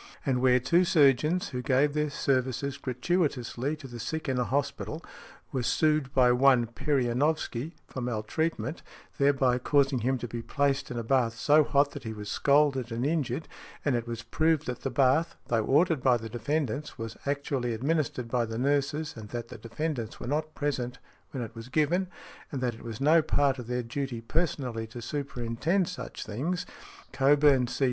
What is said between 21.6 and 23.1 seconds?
given, and that it was